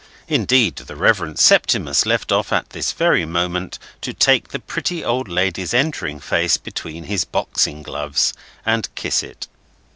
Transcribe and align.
Indeed, 0.27 0.77
the 0.77 0.95
Reverend 0.95 1.37
Septimus 1.37 2.07
left 2.07 2.31
off 2.31 2.51
at 2.51 2.71
this 2.71 2.91
very 2.91 3.23
moment 3.23 3.77
to 4.01 4.15
take 4.15 4.47
the 4.47 4.57
pretty 4.57 5.05
old 5.05 5.27
lady's 5.27 5.75
entering 5.75 6.19
face 6.19 6.57
between 6.57 7.03
his 7.03 7.23
boxing 7.23 7.83
gloves 7.83 8.33
and 8.65 8.89
kiss 8.95 9.21
it. 9.21 9.47